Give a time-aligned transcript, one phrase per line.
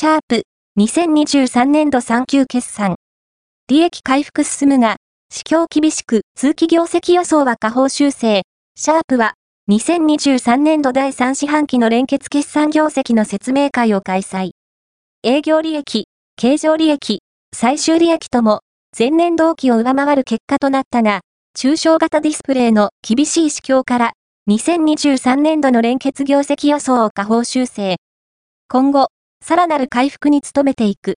[0.00, 0.44] シャープ、
[0.78, 2.96] 2023年度3級決算。
[3.68, 4.96] 利益回復進むが、
[5.30, 8.40] 市況厳しく、通期業績予想は下方修正。
[8.76, 9.34] シャープは、
[9.70, 14.52] 2023年度第3四半期の連結決算業績の説明会を開催。
[15.22, 16.06] 営業利益、
[16.36, 17.18] 経常利益、
[17.54, 18.60] 最終利益とも、
[18.98, 21.20] 前年同期を上回る結果となったが、
[21.54, 24.12] 抽象型ディスプレイの厳しい市況から、
[24.48, 27.96] 2023年度の連結業績予想を下方修正。
[28.66, 29.08] 今後、
[29.42, 31.08] さらなる回復に努めていく。